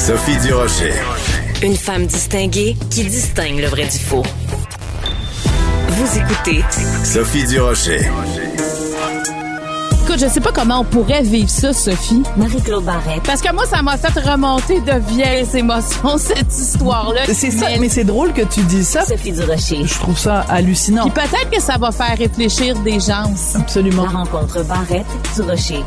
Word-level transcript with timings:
Sophie 0.00 0.38
Durocher. 0.38 0.94
Une 1.62 1.76
femme 1.76 2.06
distinguée 2.06 2.74
qui 2.88 3.04
distingue 3.04 3.60
le 3.60 3.66
vrai 3.66 3.84
du 3.84 3.98
faux. 3.98 4.22
Vous 5.88 6.18
écoutez 6.18 6.64
Sophie 7.04 7.44
Durocher. 7.44 8.00
Écoute, 10.02 10.18
je 10.18 10.26
sais 10.26 10.40
pas 10.40 10.52
comment 10.52 10.80
on 10.80 10.84
pourrait 10.84 11.22
vivre 11.22 11.50
ça, 11.50 11.74
Sophie. 11.74 12.22
Marie-Claude 12.38 12.82
Barrette. 12.82 13.22
Parce 13.24 13.42
que 13.42 13.52
moi, 13.52 13.66
ça 13.66 13.82
m'a 13.82 13.98
fait 13.98 14.18
remonter 14.20 14.80
de 14.80 14.98
vieilles 15.06 15.46
émotions, 15.54 16.16
cette 16.18 16.50
histoire-là. 16.50 17.26
C'est 17.26 17.50
ça, 17.50 17.66
mais 17.78 17.90
c'est 17.90 18.04
drôle 18.04 18.32
que 18.32 18.42
tu 18.42 18.62
dis 18.62 18.84
ça. 18.84 19.04
Sophie 19.04 19.32
Durocher. 19.32 19.84
Je 19.84 19.94
trouve 19.98 20.18
ça 20.18 20.46
hallucinant. 20.48 21.10
Puis 21.10 21.22
peut-être 21.22 21.50
que 21.50 21.60
ça 21.60 21.76
va 21.76 21.92
faire 21.92 22.16
réfléchir 22.16 22.74
des 22.80 23.00
gens. 23.00 23.30
Absolument. 23.54 24.04
La 24.04 24.10
rencontre 24.20 24.64
Barrette 24.64 25.06
Durocher. 25.36 25.84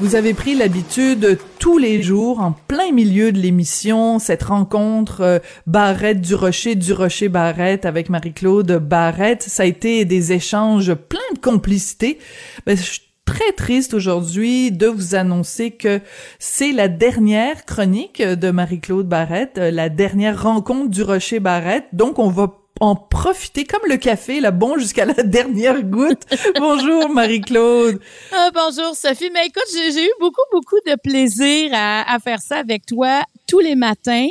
Vous 0.00 0.14
avez 0.14 0.32
pris 0.32 0.54
l'habitude 0.54 1.40
tous 1.58 1.76
les 1.76 2.02
jours, 2.02 2.38
en 2.38 2.52
plein 2.52 2.92
milieu 2.92 3.32
de 3.32 3.38
l'émission, 3.38 4.20
cette 4.20 4.44
rencontre 4.44 5.22
euh, 5.22 5.38
Barrette 5.66 6.20
du 6.20 6.36
Rocher, 6.36 6.76
du 6.76 6.92
Rocher 6.92 7.28
Barrette 7.28 7.84
avec 7.84 8.08
Marie-Claude 8.08 8.78
Barrette. 8.78 9.42
Ça 9.42 9.64
a 9.64 9.66
été 9.66 10.04
des 10.04 10.32
échanges 10.32 10.94
pleins 10.94 11.18
de 11.34 11.40
complicité. 11.40 12.20
Ben, 12.64 12.76
je 12.76 12.82
suis 12.82 13.00
très 13.24 13.52
triste 13.56 13.92
aujourd'hui 13.92 14.70
de 14.70 14.86
vous 14.86 15.16
annoncer 15.16 15.72
que 15.72 16.00
c'est 16.38 16.70
la 16.70 16.86
dernière 16.86 17.64
chronique 17.64 18.22
de 18.22 18.50
Marie-Claude 18.52 19.08
Barrette, 19.08 19.58
euh, 19.58 19.72
la 19.72 19.88
dernière 19.88 20.40
rencontre 20.40 20.90
du 20.90 21.02
Rocher 21.02 21.40
Barrette. 21.40 21.86
Donc, 21.92 22.20
on 22.20 22.28
va 22.28 22.54
en 22.80 22.94
profiter 22.94 23.64
comme 23.64 23.82
le 23.88 23.96
café, 23.96 24.40
là, 24.40 24.50
bon 24.50 24.78
jusqu'à 24.78 25.04
la 25.04 25.14
dernière 25.24 25.82
goutte. 25.82 26.22
Bonjour 26.58 27.08
Marie-Claude. 27.10 28.00
Ah, 28.32 28.50
bonjour 28.54 28.94
Sophie. 28.94 29.30
Mais 29.32 29.46
écoute, 29.46 29.66
j'ai 29.72 30.04
eu 30.04 30.10
beaucoup, 30.20 30.42
beaucoup 30.52 30.78
de 30.86 30.96
plaisir 31.02 31.70
à, 31.72 32.14
à 32.14 32.18
faire 32.18 32.40
ça 32.40 32.56
avec 32.58 32.86
toi 32.86 33.22
tous 33.46 33.60
les 33.60 33.74
matins 33.74 34.28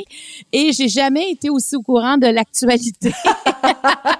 et 0.52 0.72
j'ai 0.72 0.88
jamais 0.88 1.30
été 1.32 1.50
aussi 1.50 1.76
au 1.76 1.82
courant 1.82 2.16
de 2.16 2.26
l'actualité. 2.26 3.12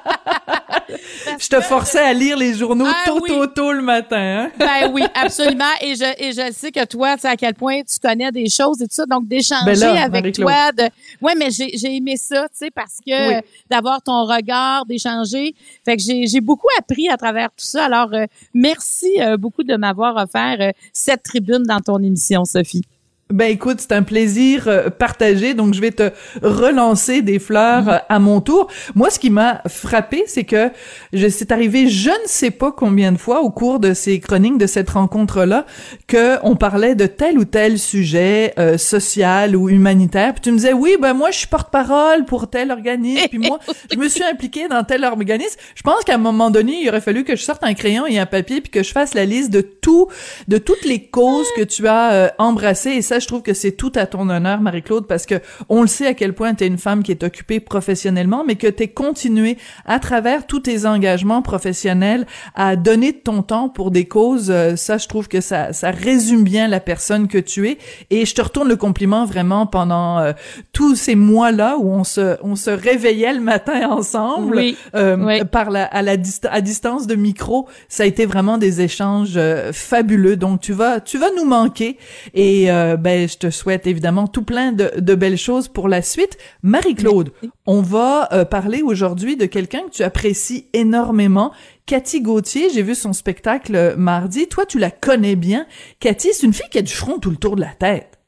Je 1.39 1.49
te 1.49 1.61
forçais 1.61 1.99
à 1.99 2.13
lire 2.13 2.37
les 2.37 2.55
journaux 2.55 2.87
Ah 2.89 3.03
tôt, 3.07 3.21
oui. 3.23 3.29
tôt, 3.29 3.47
tôt 3.47 3.73
le 3.73 3.83
matin. 3.83 4.17
Hein? 4.47 4.51
ben 4.59 4.91
oui, 4.93 5.03
absolument. 5.15 5.65
Et 5.83 5.95
je, 5.95 6.05
et 6.19 6.33
je 6.33 6.53
sais 6.53 6.71
que 6.73 6.85
toi, 6.85 7.15
tu 7.15 7.23
sais 7.23 7.29
à 7.29 7.37
quel 7.37 7.55
point 7.55 7.83
tu 7.83 7.99
connais 8.01 8.31
des 8.33 8.49
choses 8.49 8.81
et 8.81 8.87
tout 8.87 8.95
ça. 8.95 9.07
Donc, 9.07 9.29
d'échanger 9.29 9.65
Ben 9.75 9.97
avec 9.97 10.35
toi. 10.35 10.73
De... 10.73 10.85
Ouais, 11.21 11.35
mais 11.37 11.51
j'ai, 11.51 11.77
j'ai 11.77 11.97
aimé 11.97 12.17
ça, 12.17 12.49
tu 12.49 12.57
sais, 12.59 12.71
parce 12.71 12.99
que 13.07 13.37
Oui. 13.37 13.41
d'avoir 13.71 14.03
ton 14.03 14.25
regard, 14.25 14.87
d'échanger. 14.87 15.55
Fait 15.85 15.97
que 15.97 16.03
j'ai, 16.03 16.27
j'ai 16.27 16.41
beaucoup 16.41 16.69
appris 16.79 17.09
à 17.09 17.17
travers 17.17 17.49
tout 17.49 17.65
ça. 17.67 17.85
Alors, 17.85 18.13
euh, 18.15 18.25
merci 18.55 19.21
euh, 19.21 19.37
beaucoup 19.37 19.63
de 19.63 19.77
m'avoir 19.77 20.17
offert 20.17 20.57
euh, 20.61 20.71
cette 20.93 21.23
tribune 21.23 21.63
dans 21.65 21.81
ton 21.81 21.99
émission, 22.03 22.45
Sophie. 22.45 22.83
Ben 23.31 23.51
écoute, 23.51 23.81
c'est 23.81 23.93
un 23.93 24.03
plaisir 24.03 24.69
euh, 24.69 24.89
partagé, 24.89 25.53
donc 25.53 25.75
je 25.75 25.83
vais 25.83 25.91
te 25.91 26.11
relancer 26.43 27.21
des 27.21 27.39
fleurs 27.39 27.85
Mm. 27.85 27.89
euh, 27.91 27.99
à 28.09 28.19
mon 28.19 28.41
tour. 28.41 28.69
Moi, 28.95 29.11
ce 29.11 29.19
qui 29.19 29.29
m'a 29.29 29.61
frappé, 29.69 30.25
c'est 30.27 30.45
que 30.45 30.71
je 31.13 31.29
c'est 31.29 31.53
arrivé, 31.53 31.89
je 31.89 32.09
ne 32.09 32.27
sais 32.27 32.51
pas 32.51 32.73
combien 32.73 33.13
de 33.13 33.19
fois 33.19 33.43
au 33.43 33.51
cours 33.51 33.81
de 33.81 33.93
ces 33.93 34.19
chroniques 34.19 34.57
de 34.57 34.67
cette 34.67 34.89
rencontre-là, 34.91 35.67
que 36.07 36.37
on 36.43 36.57
parlait 36.57 36.95
de 36.95 37.05
tel 37.05 37.39
ou 37.39 37.45
tel 37.45 37.79
sujet 37.79 38.55
euh, 38.59 38.79
social 38.79 39.55
ou 39.57 39.69
humanitaire. 39.69 40.33
Puis 40.33 40.41
tu 40.41 40.51
me 40.51 40.57
disais, 40.57 40.73
oui, 40.73 40.97
ben 40.99 41.13
moi, 41.13 41.31
je 41.31 41.39
suis 41.39 41.47
porte-parole 41.49 42.25
pour 42.25 42.49
tel 42.49 42.71
organisme. 42.71 43.29
Puis 43.29 43.39
moi, 43.39 43.59
je 43.93 43.99
me 43.99 44.09
suis 44.09 44.25
impliquée 44.25 44.69
dans 44.69 44.85
tel 44.85 45.05
organisme. 45.05 45.59
Je 45.75 45.83
pense 45.83 46.03
qu'à 46.05 46.15
un 46.15 46.19
moment 46.19 46.51
donné, 46.51 46.81
il 46.83 46.89
aurait 46.89 47.03
fallu 47.03 47.25
que 47.25 47.37
je 47.37 47.43
sorte 47.43 47.63
un 47.63 47.75
crayon 47.75 48.07
et 48.07 48.19
un 48.19 48.27
papier 48.27 48.63
puis 48.63 48.71
que 48.71 48.83
je 48.83 48.91
fasse 48.91 49.13
la 49.13 49.27
liste 49.27 49.51
de 49.51 49.61
tout, 49.61 50.09
de 50.49 50.57
toutes 50.57 50.87
les 50.87 51.05
causes 51.09 51.49
que 51.57 51.63
tu 51.63 51.87
as 51.87 52.13
euh, 52.13 52.29
embrassées. 52.39 52.93
Et 52.93 53.03
ça, 53.03 53.18
je 53.21 53.27
trouve 53.27 53.43
que 53.43 53.55
c'est 53.55 53.73
tout 53.73 53.93
à 53.97 54.07
ton 54.07 54.29
honneur, 54.29 54.61
Marie-Claude, 54.61 55.07
parce 55.07 55.27
que 55.27 55.37
on 55.69 55.83
le 55.83 55.87
sait 55.89 56.07
à 56.07 56.15
quel 56.15 56.33
point 56.35 56.55
tu 56.55 56.65
es 56.65 56.67
une 56.67 56.79
femme 56.79 57.03
qui 57.03 57.11
est 57.13 57.23
occupée 57.23 57.61
professionnellement, 57.61 58.45
mais 58.47 58.57
que 58.57 58.67
tu 58.67 58.85
es 58.85 58.89
continué 58.89 59.57
à 59.87 59.99
travers 59.99 60.47
tous 60.47 60.61
tes 60.61 60.87
engagements 60.87 61.43
professionnels 61.43 62.27
à 62.55 62.77
donner 62.77 63.13
de 63.13 63.19
ton 63.19 63.43
temps 63.43 63.69
pour 63.69 63.91
des 63.91 64.05
causes. 64.07 64.51
Euh, 64.51 64.77
ça, 64.77 64.99
je 64.99 65.07
trouve 65.09 65.29
que 65.29 65.41
ça, 65.41 65.73
ça 65.73 65.91
résume 65.91 66.45
bien 66.45 66.69
la 66.69 66.81
personne 66.81 67.29
que 67.29 67.39
tu 67.39 67.69
es. 67.69 67.79
Et 68.11 68.25
je 68.27 68.35
te 68.35 68.43
retourne 68.43 68.69
le 68.69 68.77
compliment 68.77 69.25
vraiment 69.25 69.67
pendant 69.67 70.19
euh, 70.19 70.33
tous 70.73 70.95
ces 70.97 71.15
mois-là 71.15 71.77
où 71.79 71.91
on 71.91 72.05
se, 72.05 72.37
on 72.43 72.57
se 72.57 72.71
réveillait 72.71 73.33
le 73.35 73.41
matin 73.41 73.89
ensemble 73.91 74.57
Oui. 74.57 74.77
euh, 74.95 75.17
Oui. 75.19 75.45
par 75.51 75.71
la, 75.71 75.85
à 75.85 76.03
la 76.03 76.17
dista- 76.17 76.49
à 76.51 76.61
distance 76.61 77.07
de 77.07 77.15
micro. 77.15 77.69
Ça 77.89 78.03
a 78.03 78.07
été 78.07 78.27
vraiment 78.27 78.59
des 78.59 78.81
échanges 78.81 79.35
euh, 79.37 79.73
fabuleux. 79.73 80.37
Donc 80.37 80.61
tu 80.61 80.73
vas, 80.73 81.01
tu 81.01 81.19
vas 81.19 81.31
nous 81.37 81.45
manquer. 81.45 81.99
Et 82.35 82.71
euh, 82.71 82.97
ben 83.09 83.27
je 83.27 83.39
te 83.39 83.49
souhaite 83.49 83.87
évidemment 83.87 84.27
tout 84.27 84.43
plein 84.43 84.71
de, 84.73 84.93
de 84.99 85.15
belles 85.15 85.39
choses 85.39 85.67
pour 85.69 85.89
la 85.89 86.03
suite. 86.03 86.37
Marie-Claude, 86.63 87.33
on 87.65 87.81
va 87.81 88.29
euh, 88.35 88.45
parler 88.45 88.83
aujourd'hui 88.83 89.39
de 89.39 89.47
quelqu'un 89.47 89.81
que 89.89 89.93
tu 89.93 90.03
apprécies 90.03 90.67
énormément. 90.75 91.51
Cathy 91.87 92.21
Gauthier, 92.21 92.69
j'ai 92.69 92.83
vu 92.83 92.95
son 92.95 93.15
spectacle 93.15 93.75
euh, 93.75 93.97
mardi. 93.97 94.47
Toi, 94.47 94.67
tu 94.67 94.79
la 94.79 94.91
connais 94.91 95.37
bien. 95.37 95.67
Cathy, 96.01 96.29
c'est 96.35 96.45
une 96.47 96.53
fille 96.53 96.69
qui 96.71 96.77
a 96.77 96.83
du 96.83 96.93
front 96.93 97.19
tout 97.19 97.31
le 97.31 97.39
tour 97.39 97.57
de 97.57 97.63
la 97.63 97.73
tête. 97.73 98.19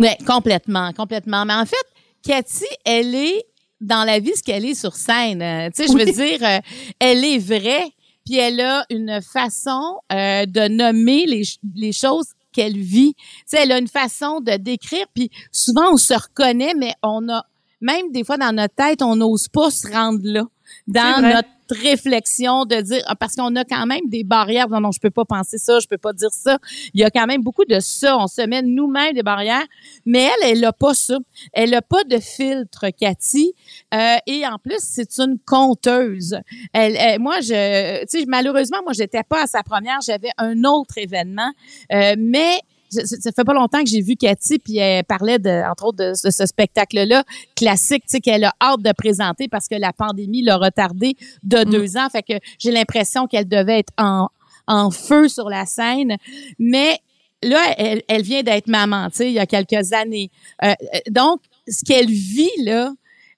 Oui, 0.00 0.08
complètement, 0.26 0.92
complètement. 0.92 1.44
Mais 1.44 1.54
en 1.54 1.64
fait, 1.64 1.86
Cathy, 2.24 2.66
elle 2.84 3.14
est 3.14 3.44
dans 3.80 4.02
la 4.04 4.18
vie 4.18 4.32
ce 4.34 4.42
qu'elle 4.42 4.64
est 4.64 4.74
sur 4.74 4.96
scène. 4.96 5.40
Euh, 5.40 5.68
tu 5.72 5.84
sais, 5.84 5.86
je 5.88 5.92
Oui. 5.96 6.04
veux 6.04 6.10
dire, 6.12 6.38
euh, 6.42 6.58
elle 6.98 7.24
est 7.24 7.38
vraie, 7.38 7.86
puis 8.24 8.38
elle 8.38 8.60
a 8.60 8.84
une 8.90 9.20
façon 9.22 9.98
euh, 10.12 10.46
de 10.46 10.66
nommer 10.66 11.26
les, 11.26 11.42
les 11.76 11.92
choses 11.92 12.26
qu'elle 12.56 12.78
vit. 12.78 13.14
Tu 13.14 13.22
sais, 13.46 13.58
elle 13.62 13.72
a 13.72 13.78
une 13.78 13.88
façon 13.88 14.40
de 14.40 14.56
décrire, 14.56 15.06
puis 15.14 15.30
souvent 15.52 15.92
on 15.92 15.96
se 15.98 16.14
reconnaît, 16.14 16.74
mais 16.74 16.94
on 17.02 17.28
a 17.28 17.44
même 17.82 18.10
des 18.10 18.24
fois 18.24 18.38
dans 18.38 18.54
notre 18.54 18.74
tête, 18.74 19.02
on 19.02 19.16
n'ose 19.16 19.48
pas 19.48 19.70
se 19.70 19.86
rendre 19.86 20.20
là 20.22 20.44
dans 20.86 21.22
notre 21.22 21.48
réflexion 21.74 22.64
de 22.64 22.76
dire 22.80 23.02
ah, 23.06 23.16
parce 23.16 23.34
qu'on 23.34 23.54
a 23.56 23.64
quand 23.64 23.86
même 23.86 24.08
des 24.08 24.24
barrières. 24.24 24.68
Non 24.68 24.80
non 24.80 24.92
je 24.92 25.00
peux 25.00 25.10
pas 25.10 25.24
penser 25.24 25.58
ça 25.58 25.78
je 25.80 25.86
peux 25.86 25.98
pas 25.98 26.12
dire 26.12 26.30
ça. 26.30 26.58
Il 26.94 27.00
y 27.00 27.04
a 27.04 27.10
quand 27.10 27.26
même 27.26 27.42
beaucoup 27.42 27.64
de 27.64 27.80
ça. 27.80 28.16
On 28.18 28.26
se 28.26 28.42
met 28.46 28.62
nous-mêmes 28.62 29.14
des 29.14 29.22
barrières. 29.22 29.64
Mais 30.04 30.28
elle 30.42 30.50
elle 30.52 30.64
a 30.64 30.72
pas 30.72 30.94
ça. 30.94 31.18
Elle 31.52 31.74
a 31.74 31.82
pas 31.82 32.04
de 32.04 32.18
filtre 32.18 32.86
Cathy. 32.98 33.52
Euh, 33.94 34.16
et 34.26 34.46
en 34.46 34.58
plus 34.58 34.78
c'est 34.80 35.18
une 35.18 35.38
conteuse. 35.46 36.38
Elle, 36.72 36.96
elle- 36.96 37.20
moi 37.20 37.40
je 37.40 38.00
tu 38.06 38.20
sais 38.20 38.24
malheureusement 38.26 38.78
moi 38.82 38.92
j'étais 38.92 39.22
pas 39.22 39.42
à 39.44 39.46
sa 39.46 39.62
première. 39.62 40.00
J'avais 40.04 40.30
un 40.38 40.64
autre 40.64 40.98
événement. 40.98 41.50
Euh, 41.92 42.14
mais 42.18 42.60
ça, 43.04 43.32
fait 43.32 43.44
pas 43.44 43.52
longtemps 43.54 43.82
que 43.82 43.88
j'ai 43.90 44.00
vu 44.00 44.16
Cathy 44.16 44.58
puis 44.58 44.78
elle 44.78 45.04
parlait 45.04 45.38
de 45.38 45.68
entre 45.70 45.86
autres 45.86 45.98
de, 45.98 46.12
ce- 46.14 46.30
ce 46.30 46.46
spectacle 46.46 47.02
là 47.04 47.24
classique 47.54 48.04
tu 48.04 48.12
sais 48.12 48.20
qu'elle 48.20 48.44
a 48.44 48.54
hâte 48.60 48.80
de 48.82 48.92
présenter 48.92 49.48
parce 49.48 49.68
que 49.68 49.74
la 49.74 49.92
pandémie 49.92 50.42
l'a 50.42 50.56
retardé 50.56 51.16
de 51.42 51.64
deux 51.64 51.96
ans. 51.96 52.08
Fait 52.10 52.22
que 52.22 52.34
j'ai 52.58 52.70
l'impression 52.70 53.26
qu'elle 53.26 53.48
devait 53.48 53.80
être 53.80 53.92
en 53.98 54.28
en 54.68 54.90
feu 54.90 55.28
sur 55.28 55.48
la 55.48 55.64
scène. 55.66 56.16
Mais 56.58 56.98
là 57.42 57.60
elle, 57.76 58.02
elle 58.08 58.22
vient 58.22 58.42
d'être 58.42 58.66
maman 58.68 59.10
tu 59.10 59.16
sais 59.18 59.26
il 59.28 59.34
y 59.34 59.38
a 59.38 59.46
quelques 59.46 59.92
années. 59.92 60.30
Euh, 60.64 60.68
euh, 60.94 60.98
donc 61.10 61.40
ce 61.68 61.84
qu'elle 61.84 62.08
vit 62.10 62.48
là 62.64 62.92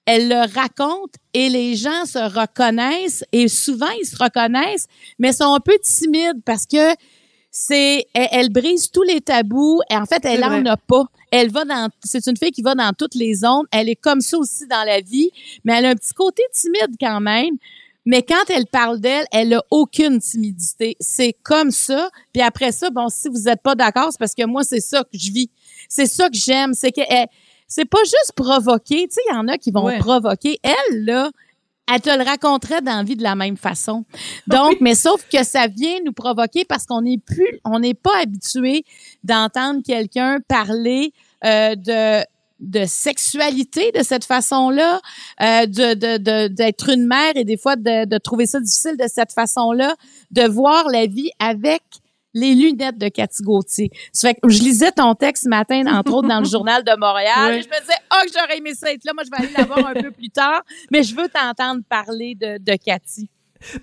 elle 0.05 0.27
le 0.29 0.51
raconte 0.55 1.13
et 1.35 1.49
les 1.49 1.75
gens 1.75 2.05
se 2.05 2.17
reconnaissent 2.17 3.23
et 3.31 3.47
souvent 3.47 3.89
ils 4.01 4.05
se 4.07 4.15
reconnaissent 4.15 4.87
mais 5.19 5.33
sont 5.33 5.53
un 5.53 5.59
peu 5.59 5.77
timides 5.83 6.41
parce 6.45 6.65
que 6.65 6.95
c'est 7.61 8.05
elle, 8.13 8.27
elle 8.31 8.49
brise 8.49 8.89
tous 8.89 9.03
les 9.03 9.19
tabous 9.19 9.81
et 9.89 9.95
en 9.97 10.05
fait 10.05 10.23
elle 10.23 10.43
en 10.45 10.49
vrai. 10.61 10.69
a 10.69 10.77
pas 10.77 11.03
elle 11.29 11.51
va 11.51 11.65
dans 11.65 11.89
c'est 12.03 12.25
une 12.27 12.37
fille 12.37 12.51
qui 12.51 12.61
va 12.61 12.73
dans 12.73 12.91
toutes 12.97 13.15
les 13.15 13.33
zones 13.35 13.65
elle 13.71 13.89
est 13.89 13.95
comme 13.97 14.21
ça 14.21 14.37
aussi 14.37 14.65
dans 14.67 14.85
la 14.85 15.01
vie 15.01 15.29
mais 15.65 15.73
elle 15.73 15.85
a 15.85 15.89
un 15.89 15.95
petit 15.95 16.13
côté 16.13 16.41
timide 16.53 16.95
quand 16.99 17.19
même 17.19 17.55
mais 18.05 18.23
quand 18.23 18.49
elle 18.49 18.65
parle 18.65 18.99
d'elle, 19.01 19.25
elle 19.31 19.53
a 19.53 19.61
aucune 19.69 20.19
timidité. 20.19 20.95
C'est 20.99 21.35
comme 21.43 21.69
ça. 21.69 22.09
Puis 22.33 22.41
après 22.41 22.71
ça, 22.71 22.89
bon, 22.89 23.07
si 23.09 23.27
vous 23.27 23.41
n'êtes 23.41 23.61
pas 23.61 23.75
d'accord, 23.75 24.07
c'est 24.11 24.17
parce 24.17 24.33
que 24.33 24.45
moi, 24.45 24.63
c'est 24.63 24.79
ça 24.79 25.03
que 25.03 25.09
je 25.19 25.31
vis. 25.31 25.49
C'est 25.89 26.07
ça 26.07 26.27
que 26.29 26.35
j'aime. 26.35 26.73
C'est 26.73 26.91
que 26.91 27.01
elle- 27.07 27.27
c'est 27.67 27.85
pas 27.85 28.01
juste 28.03 28.31
provoquer. 28.35 29.05
Tu 29.09 29.15
sais, 29.15 29.21
il 29.29 29.35
y 29.35 29.37
en 29.37 29.47
a 29.47 29.57
qui 29.59 29.69
vont 29.69 29.83
Ouais. 29.83 29.99
provoquer. 29.99 30.59
Elle, 30.63 31.05
là, 31.05 31.29
elle 31.91 32.01
te 32.01 32.09
le 32.17 32.23
raconterait 32.23 32.81
dans 32.81 32.97
la 32.97 33.03
vie 33.03 33.15
de 33.15 33.23
la 33.23 33.35
même 33.35 33.57
façon. 33.57 34.05
Donc, 34.47 34.77
mais 34.81 34.95
sauf 34.95 35.25
que 35.31 35.43
ça 35.43 35.67
vient 35.67 35.97
nous 36.05 36.13
provoquer 36.13 36.65
parce 36.65 36.85
qu'on 36.85 37.01
n'est 37.01 37.17
plus, 37.17 37.59
on 37.65 37.79
n'est 37.79 37.93
pas 37.93 38.21
habitué 38.21 38.83
d'entendre 39.23 39.81
quelqu'un 39.85 40.39
parler 40.47 41.13
euh, 41.45 41.75
de 41.75 42.25
de 42.61 42.83
sexualité 42.85 43.93
de 43.97 44.03
cette 44.03 44.25
façon-là, 44.25 44.99
euh, 45.41 45.65
de 45.65 45.93
de- 45.93 46.17
de- 46.17 46.47
d'être 46.49 46.89
une 46.89 47.07
mère 47.07 47.31
et 47.35 47.45
des 47.45 47.55
fois 47.57 47.77
de, 47.77 48.03
de 48.05 48.17
trouver 48.17 48.47
ça 48.47 48.59
difficile 48.59 48.97
de 48.97 49.07
cette 49.07 49.31
façon-là, 49.31 49.95
de 50.31 50.41
voir 50.43 50.89
la 50.89 51.05
vie 51.05 51.31
avec 51.39 51.81
les 52.33 52.55
lunettes 52.55 52.97
de 52.97 53.07
Cathy 53.09 53.43
Gauthier. 53.43 53.89
Ça 54.13 54.29
fait 54.29 54.35
que 54.41 54.49
je 54.49 54.61
lisais 54.61 54.91
ton 54.91 55.15
texte 55.15 55.43
ce 55.43 55.49
matin, 55.49 55.83
entre 55.87 56.13
autres 56.13 56.27
dans 56.27 56.39
le 56.39 56.45
journal 56.49 56.83
de 56.83 56.99
Montréal. 56.99 57.51
Ouais. 57.53 57.59
et 57.59 57.61
je 57.61 57.67
me 57.67 57.79
disais, 57.79 57.97
oh, 58.11 58.25
que 58.25 58.31
j'aurais 58.33 58.57
aimé 58.57 58.73
ça 58.73 58.91
être 58.91 59.03
là. 59.05 59.13
Moi, 59.13 59.23
je 59.25 59.31
vais 59.31 59.45
aller 59.45 59.53
la 59.57 59.65
voir 59.65 59.87
un 59.87 59.93
peu 59.93 60.11
plus 60.11 60.29
tard, 60.29 60.61
mais 60.91 61.03
je 61.03 61.15
veux 61.15 61.27
t'entendre 61.29 61.81
parler 61.89 62.35
de, 62.35 62.57
de 62.57 62.77
Cathy. 62.77 63.29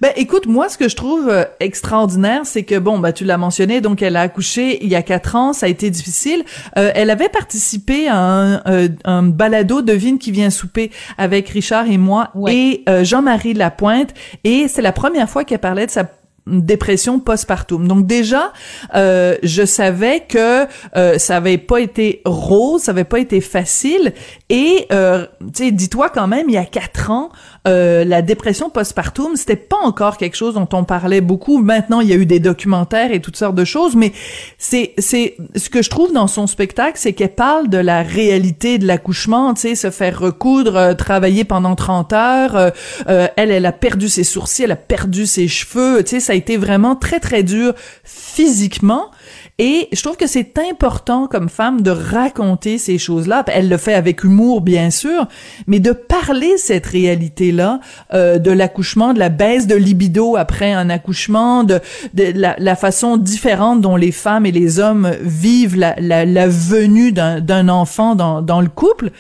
Ben 0.01 0.13
écoute, 0.17 0.47
moi 0.47 0.69
ce 0.69 0.79
que 0.79 0.89
je 0.89 0.97
trouve 0.97 1.29
euh, 1.29 1.45
extraordinaire, 1.61 2.43
c'est 2.45 2.63
que 2.63 2.79
bon, 2.79 2.99
bah 2.99 3.13
tu 3.13 3.25
l'as 3.25 3.37
mentionné, 3.37 3.83
donc 3.83 4.01
elle 4.01 4.17
a 4.17 4.23
accouché 4.23 4.83
il 4.83 4.89
y 4.89 4.95
a 4.95 5.03
quatre 5.03 5.37
ans, 5.37 5.53
ça 5.53 5.67
a 5.67 5.69
été 5.69 5.91
difficile. 5.91 6.45
Euh, 6.79 6.91
elle 6.95 7.11
avait 7.11 7.29
participé 7.29 8.09
à 8.09 8.17
un, 8.17 8.63
euh, 8.67 8.89
un 9.05 9.23
balado 9.23 9.83
devine 9.83 10.19
qui 10.19 10.31
vient 10.31 10.49
souper 10.49 10.91
avec 11.19 11.49
Richard 11.51 11.91
et 11.91 11.99
moi 11.99 12.33
et 12.49 12.85
Jean-Marie 13.03 13.55
Lapointe, 13.55 14.15
et 14.45 14.67
c'est 14.69 14.83
la 14.83 14.93
première 14.93 15.29
fois 15.29 15.45
qu'elle 15.45 15.59
parlait 15.59 15.87
de 15.87 15.91
sa 15.91 16.05
dépression 16.47 17.19
postpartum. 17.19 17.89
Donc 17.89 18.07
déjà, 18.07 18.53
euh, 18.95 19.37
je 19.43 19.65
savais 19.65 20.25
que 20.29 20.67
euh, 20.97 21.19
ça 21.19 21.37
avait 21.37 21.59
pas 21.59 21.81
été 21.81 22.23
rose, 22.25 22.83
ça 22.83 22.93
avait 22.93 23.05
pas 23.05 23.19
été 23.19 23.41
facile. 23.41 24.13
Et 24.49 24.87
euh, 24.93 25.27
tu 25.41 25.65
sais, 25.65 25.71
dis-toi 25.73 26.09
quand 26.09 26.29
même, 26.29 26.49
il 26.49 26.55
y 26.55 26.59
a 26.59 26.65
quatre 26.65 27.11
ans, 27.11 27.31
la 27.65 28.23
dépression 28.23 28.71
postpartum, 28.71 29.35
c'était 29.35 29.57
pas 29.57 29.79
encore 29.83 30.19
quelque 30.19 30.37
chose 30.37 30.55
dont 30.55 30.69
on 30.73 30.85
parlait 30.85 31.21
beaucoup. 31.21 31.59
Maintenant, 31.59 32.01
il 32.01 32.09
y 32.09 32.13
a 32.13 32.17
eu 32.17 32.25
des 32.25 32.39
documentaires 32.39 33.11
et 33.11 33.21
toutes 33.21 33.37
sortes 33.37 33.57
de 33.57 33.65
choses, 33.65 33.97
mais 33.97 34.13
c'est 34.57 34.95
c'est 34.99 35.37
ce 35.57 35.69
que 35.69 35.83
je 35.83 35.91
trouve 35.91 36.13
dans 36.13 36.29
son 36.29 36.47
spectacle, 36.47 36.93
c'est 36.95 37.13
qu'elle 37.13 37.35
parle 37.35 37.69
de 37.69 37.79
la 37.79 38.05
réalité 38.05 38.79
de 38.79 38.87
l'accouchement, 38.87 39.53
tu 39.55 39.63
sais, 39.63 39.75
se 39.75 39.91
faire 39.91 40.21
recoudre, 40.21 40.95
travailler 40.95 41.43
pendant 41.43 41.75
30 41.75 42.13
heures. 42.13 42.73
elle, 43.09 43.51
elle 43.51 43.67
a 43.67 43.73
perdu 43.73 44.09
ses 44.09 44.23
sourcils, 44.23 44.63
elle 44.63 44.71
a 44.71 44.77
perdu 44.77 45.27
ses 45.27 45.49
cheveux, 45.49 46.05
tu 46.05 46.21
sais, 46.21 46.36
été 46.37 46.57
vraiment 46.57 46.95
très 46.95 47.21
très 47.21 47.43
dur 47.43 47.75
physiquement. 48.05 49.11
Et 49.59 49.89
je 49.93 50.03
trouve 50.03 50.19
que 50.19 50.27
c'est 50.27 50.59
important 50.59 51.27
comme 51.29 51.49
femme 51.49 51.81
de 51.81 51.91
raconter 51.91 52.77
ces 52.77 52.99
choses-là. 52.99 53.43
Elle 53.47 53.71
le 53.71 53.79
fait 53.79 53.95
avec 53.95 54.23
humour, 54.23 54.61
bien 54.61 54.91
sûr, 54.91 55.27
mais 55.67 55.81
de 55.81 55.93
parler 55.93 56.59
cette 56.59 56.87
réalité-là 56.87 57.81
euh, 58.13 58.39
de 58.39 58.51
l'accouchement, 58.51 59.15
de 59.15 59.19
la 59.19 59.31
baisse 59.31 59.67
de 59.67 59.75
libido 59.75 60.37
après 60.37 60.73
un 60.73 60.91
accouchement, 60.91 61.65
de, 61.65 61.81
la, 62.15 62.77
façon 62.77 63.17
différente 63.17 63.81
dont 63.81 63.97
les 63.97 64.13
femmes 64.13 64.45
et 64.45 64.53
les 64.53 64.79
hommes 64.79 65.11
vivent 65.23 65.79
la 65.79 66.49
venue 66.49 67.13
d'un 67.13 67.69
enfant 67.71 68.15
dans, 68.15 68.43
dans 68.43 68.61
le 68.61 68.69
couple. 68.69 69.11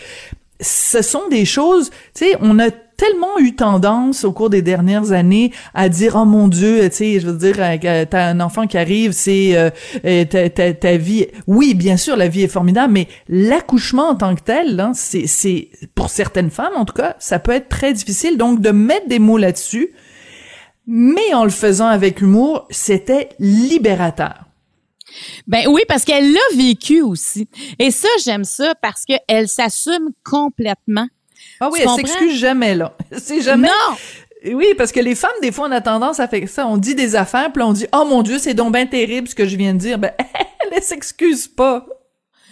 Ce 0.60 1.00
sont 1.02 1.28
des 1.30 1.44
choses, 1.44 1.90
tu 2.14 2.26
sais, 2.26 2.36
on 2.40 2.58
a 2.58 2.70
tellement 2.96 3.38
eu 3.38 3.54
tendance 3.54 4.24
au 4.24 4.32
cours 4.32 4.50
des 4.50 4.62
dernières 4.62 5.12
années 5.12 5.52
à 5.74 5.88
dire 5.88 6.14
oh 6.16 6.24
mon 6.24 6.48
dieu 6.48 6.88
tu 6.88 6.96
sais 6.96 7.20
je 7.20 7.26
veux 7.26 7.36
dire 7.36 7.56
euh, 7.58 8.04
t'as 8.08 8.26
un 8.26 8.40
enfant 8.40 8.66
qui 8.66 8.78
arrive 8.78 9.12
c'est 9.12 9.56
euh, 9.56 9.70
euh, 10.04 10.24
ta, 10.24 10.48
ta, 10.50 10.72
ta, 10.72 10.96
vie 10.96 11.26
oui 11.46 11.74
bien 11.74 11.96
sûr 11.96 12.16
la 12.16 12.28
vie 12.28 12.42
est 12.42 12.48
formidable 12.48 12.92
mais 12.92 13.08
l'accouchement 13.28 14.10
en 14.10 14.14
tant 14.14 14.34
que 14.34 14.42
tel 14.42 14.80
hein, 14.80 14.92
c'est 14.94 15.26
c'est 15.26 15.70
pour 15.94 16.10
certaines 16.10 16.50
femmes 16.50 16.74
en 16.76 16.84
tout 16.84 16.94
cas 16.94 17.16
ça 17.18 17.38
peut 17.38 17.52
être 17.52 17.68
très 17.68 17.92
difficile 17.92 18.38
donc 18.38 18.60
de 18.60 18.70
mettre 18.70 19.08
des 19.08 19.18
mots 19.18 19.38
là-dessus 19.38 19.92
mais 20.86 21.34
en 21.34 21.44
le 21.44 21.50
faisant 21.50 21.88
avec 21.88 22.20
humour 22.20 22.66
c'était 22.70 23.30
libérateur 23.38 24.46
ben 25.46 25.66
oui, 25.68 25.82
parce 25.88 26.04
qu'elle 26.04 26.32
l'a 26.32 26.56
vécu 26.56 27.00
aussi. 27.00 27.48
Et 27.78 27.90
ça, 27.90 28.08
j'aime 28.24 28.44
ça 28.44 28.74
parce 28.82 29.04
qu'elle 29.04 29.48
s'assume 29.48 30.10
complètement. 30.24 31.06
Ah 31.60 31.68
oui, 31.72 31.80
elle 31.82 31.88
s'excuse 31.90 32.38
jamais, 32.38 32.74
là. 32.74 32.96
C'est 33.18 33.40
jamais. 33.40 33.68
Non! 33.68 33.96
Oui, 34.54 34.66
parce 34.76 34.92
que 34.92 35.00
les 35.00 35.14
femmes, 35.14 35.30
des 35.42 35.50
fois, 35.50 35.68
on 35.68 35.72
a 35.72 35.80
tendance 35.80 36.20
à 36.20 36.28
faire 36.28 36.48
ça. 36.48 36.66
On 36.66 36.76
dit 36.76 36.94
des 36.94 37.16
affaires, 37.16 37.52
puis 37.52 37.62
on 37.62 37.72
dit, 37.72 37.86
oh 37.92 38.04
mon 38.04 38.22
Dieu, 38.22 38.38
c'est 38.38 38.54
donc 38.54 38.72
bien 38.72 38.86
terrible 38.86 39.26
ce 39.26 39.34
que 39.34 39.46
je 39.46 39.56
viens 39.56 39.74
de 39.74 39.78
dire. 39.78 39.98
Ben, 39.98 40.12
elle, 40.72 40.82
s'excuse 40.82 41.48
pas. 41.48 41.86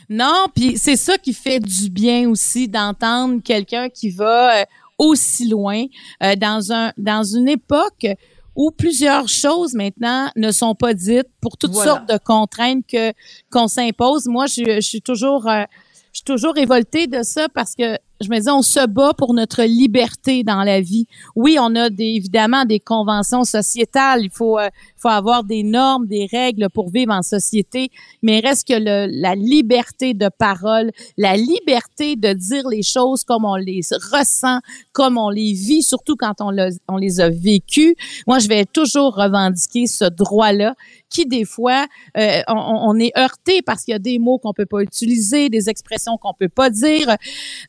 Non, 0.08 0.46
puis 0.54 0.76
c'est 0.76 0.96
ça 0.96 1.18
qui 1.18 1.32
fait 1.32 1.60
du 1.60 1.90
bien 1.90 2.28
aussi 2.28 2.68
d'entendre 2.68 3.40
quelqu'un 3.42 3.88
qui 3.88 4.10
va 4.10 4.60
euh, 4.60 4.64
aussi 4.98 5.48
loin 5.48 5.84
euh, 6.22 6.36
dans 6.36 6.72
un 6.72 6.92
dans 6.98 7.22
une 7.22 7.48
époque 7.48 8.06
où 8.54 8.70
plusieurs 8.70 9.28
choses 9.28 9.74
maintenant 9.74 10.30
ne 10.36 10.50
sont 10.50 10.74
pas 10.74 10.94
dites 10.94 11.28
pour 11.40 11.56
toutes 11.56 11.74
sortes 11.74 12.08
de 12.08 12.18
contraintes 12.18 12.84
que 12.86 13.12
qu'on 13.50 13.66
s'impose. 13.66 14.26
Moi, 14.26 14.46
je, 14.46 14.80
suis 14.80 15.00
toujours 15.00 15.48
euh, 15.48 15.64
je 16.12 16.18
suis 16.18 16.24
toujours 16.24 16.54
révoltée 16.54 17.06
de 17.06 17.22
ça 17.22 17.48
parce 17.48 17.74
que 17.74 17.98
je 18.20 18.28
me 18.28 18.38
dis, 18.38 18.48
on 18.48 18.62
se 18.62 18.86
bat 18.86 19.12
pour 19.12 19.34
notre 19.34 19.62
liberté 19.62 20.44
dans 20.44 20.62
la 20.62 20.80
vie. 20.80 21.06
Oui, 21.34 21.56
on 21.60 21.74
a 21.74 21.90
des, 21.90 22.04
évidemment 22.04 22.64
des 22.64 22.80
conventions 22.80 23.44
sociétales. 23.44 24.20
Il 24.22 24.30
faut, 24.30 24.58
euh, 24.58 24.68
faut 24.96 25.08
avoir 25.08 25.42
des 25.42 25.62
normes, 25.62 26.06
des 26.06 26.26
règles 26.30 26.68
pour 26.70 26.90
vivre 26.90 27.12
en 27.12 27.22
société. 27.22 27.90
Mais 28.22 28.40
reste 28.40 28.68
que 28.68 28.74
le, 28.74 29.08
la 29.10 29.34
liberté 29.34 30.14
de 30.14 30.28
parole, 30.28 30.92
la 31.18 31.36
liberté 31.36 32.16
de 32.16 32.32
dire 32.32 32.68
les 32.68 32.82
choses 32.82 33.24
comme 33.24 33.44
on 33.44 33.56
les 33.56 33.80
ressent, 34.12 34.60
comme 34.92 35.18
on 35.18 35.30
les 35.30 35.52
vit, 35.52 35.82
surtout 35.82 36.16
quand 36.16 36.34
on, 36.40 36.54
on 36.88 36.96
les 36.96 37.20
a 37.20 37.30
vécues. 37.30 37.96
Moi, 38.26 38.38
je 38.38 38.48
vais 38.48 38.64
toujours 38.64 39.16
revendiquer 39.16 39.86
ce 39.86 40.04
droit-là 40.04 40.74
qui 41.10 41.26
des 41.26 41.44
fois 41.44 41.86
euh, 42.18 42.40
on, 42.48 42.54
on, 42.54 42.98
est 42.98 43.16
heurté 43.16 43.62
parce 43.62 43.84
qu'il 43.84 43.92
y 43.92 43.94
a 43.94 44.00
des 44.00 44.18
mots 44.18 44.38
qu'on 44.38 44.52
peut 44.52 44.66
pas 44.66 44.80
utiliser, 44.80 45.48
des 45.48 45.68
expressions 45.70 46.18
qu'on 46.18 46.34
peut 46.34 46.48
pas 46.48 46.70
dire. 46.70 47.16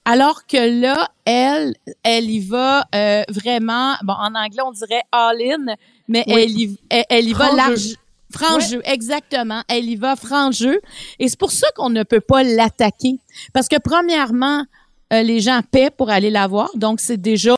Alors 0.03 0.34
que 0.43 0.81
là, 0.81 1.09
elle, 1.25 1.75
elle 2.03 2.29
y 2.29 2.39
va 2.39 2.85
euh, 2.93 3.23
vraiment, 3.29 3.93
bon, 4.03 4.13
en 4.13 4.35
anglais, 4.35 4.61
on 4.65 4.71
dirait 4.71 5.03
all-in, 5.11 5.75
mais 6.07 6.23
elle, 6.27 6.51
y, 6.51 6.77
elle, 6.89 7.27
y 7.27 7.33
va 7.33 7.53
large. 7.53 7.95
Franc 8.31 8.59
jeu, 8.59 8.81
exactement. 8.83 9.61
Elle 9.69 9.85
y 9.85 9.95
va 9.95 10.15
franc 10.15 10.51
jeu. 10.51 10.81
Et 11.19 11.29
c'est 11.29 11.39
pour 11.39 11.51
ça 11.51 11.67
qu'on 11.75 11.89
ne 11.89 12.03
peut 12.03 12.19
pas 12.19 12.43
l'attaquer. 12.43 13.17
Parce 13.53 13.67
que 13.67 13.77
premièrement, 13.79 14.65
euh, 15.13 15.21
les 15.21 15.39
gens 15.39 15.61
paient 15.71 15.89
pour 15.89 16.09
aller 16.09 16.29
la 16.31 16.47
voir. 16.47 16.69
Donc, 16.75 16.99
c'est 16.99 17.17
déjà 17.17 17.55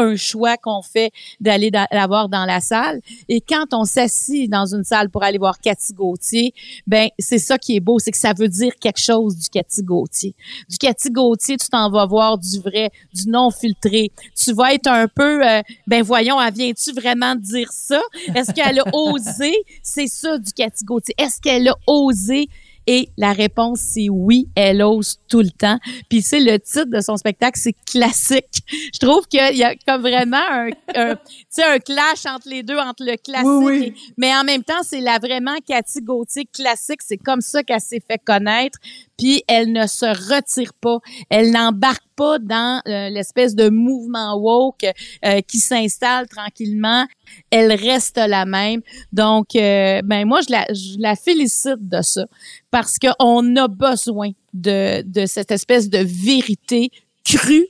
un 0.00 0.16
choix 0.16 0.56
qu'on 0.56 0.82
fait 0.82 1.12
d'aller 1.40 1.70
la 1.70 2.06
voir 2.06 2.28
dans 2.28 2.44
la 2.44 2.60
salle. 2.60 3.00
Et 3.28 3.40
quand 3.40 3.66
on 3.72 3.84
s'assit 3.84 4.50
dans 4.50 4.66
une 4.74 4.84
salle 4.84 5.10
pour 5.10 5.22
aller 5.22 5.38
voir 5.38 5.58
Cathy 5.60 5.92
Gauthier, 5.92 6.54
ben 6.86 7.08
c'est 7.18 7.38
ça 7.38 7.58
qui 7.58 7.76
est 7.76 7.80
beau, 7.80 7.98
c'est 7.98 8.10
que 8.10 8.18
ça 8.18 8.32
veut 8.32 8.48
dire 8.48 8.72
quelque 8.80 9.00
chose 9.00 9.36
du 9.36 9.48
Cathy 9.48 9.82
Gauthier. 9.82 10.34
Du 10.68 10.78
Cathy 10.78 11.10
Gauthier, 11.10 11.56
tu 11.56 11.68
t'en 11.68 11.90
vas 11.90 12.06
voir 12.06 12.38
du 12.38 12.60
vrai, 12.60 12.90
du 13.12 13.28
non 13.28 13.50
filtré. 13.50 14.10
Tu 14.34 14.52
vas 14.52 14.74
être 14.74 14.88
un 14.88 15.08
peu, 15.08 15.46
euh, 15.46 15.62
ben 15.86 16.02
voyons, 16.02 16.40
elle 16.40 16.52
vient-tu 16.52 16.92
vraiment 16.92 17.34
dire 17.34 17.70
ça? 17.72 18.00
Est-ce 18.34 18.52
qu'elle 18.52 18.80
a 18.80 18.84
osé? 18.92 19.52
C'est 19.82 20.08
ça 20.08 20.38
du 20.38 20.52
Cathy 20.52 20.84
Gauthier. 20.84 21.14
Est-ce 21.18 21.40
qu'elle 21.40 21.68
a 21.68 21.76
osé 21.86 22.48
et 22.92 23.08
la 23.16 23.32
réponse, 23.32 23.78
c'est 23.78 24.08
oui, 24.10 24.48
elle 24.56 24.82
ose 24.82 25.20
tout 25.28 25.42
le 25.42 25.50
temps. 25.50 25.78
Puis 26.08 26.22
c'est 26.22 26.40
le 26.40 26.58
titre 26.58 26.86
de 26.86 27.00
son 27.00 27.16
spectacle, 27.16 27.56
c'est 27.56 27.76
classique. 27.86 28.64
Je 28.92 28.98
trouve 28.98 29.28
qu'il 29.28 29.56
y 29.56 29.62
a 29.62 29.76
comme 29.86 30.00
vraiment 30.00 30.36
un, 30.36 30.70
un, 30.96 31.12
un 31.12 31.78
clash 31.78 32.26
entre 32.26 32.48
les 32.48 32.64
deux, 32.64 32.78
entre 32.78 33.04
le 33.04 33.16
classique. 33.16 33.94
mais 34.16 34.34
en 34.34 34.42
même 34.42 34.64
temps, 34.64 34.82
c'est 34.82 35.00
la 35.00 35.20
vraiment 35.20 35.54
Cathy 35.64 36.02
Gauthier 36.02 36.46
classique. 36.52 37.02
C'est 37.06 37.16
comme 37.16 37.42
ça 37.42 37.62
qu'elle 37.62 37.80
s'est 37.80 38.02
fait 38.04 38.18
connaître 38.18 38.80
puis 39.20 39.44
elle 39.46 39.70
ne 39.70 39.86
se 39.86 40.06
retire 40.06 40.72
pas, 40.72 40.98
elle 41.28 41.50
n'embarque 41.50 42.06
pas 42.16 42.38
dans 42.38 42.80
euh, 42.88 43.10
l'espèce 43.10 43.54
de 43.54 43.68
mouvement 43.68 44.34
woke 44.34 44.86
euh, 45.24 45.42
qui 45.42 45.58
s'installe 45.58 46.26
tranquillement. 46.26 47.06
Elle 47.50 47.72
reste 47.72 48.16
la 48.16 48.46
même. 48.46 48.80
Donc, 49.12 49.54
euh, 49.56 50.00
ben 50.04 50.26
moi, 50.26 50.40
je 50.40 50.52
la, 50.52 50.66
je 50.72 50.98
la 50.98 51.16
félicite 51.16 51.86
de 51.86 52.00
ça 52.00 52.24
parce 52.70 52.98
qu'on 52.98 53.56
a 53.56 53.68
besoin 53.68 54.30
de, 54.54 55.02
de 55.02 55.26
cette 55.26 55.50
espèce 55.50 55.90
de 55.90 55.98
vérité 55.98 56.90
crue, 57.22 57.66